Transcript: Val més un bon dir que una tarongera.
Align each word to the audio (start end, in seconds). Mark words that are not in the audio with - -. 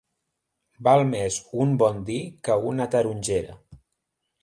Val 0.87 1.01
més 1.09 1.37
un 1.67 1.77
bon 1.83 2.01
dir 2.09 2.19
que 2.49 2.59
una 2.73 2.91
tarongera. 2.97 3.63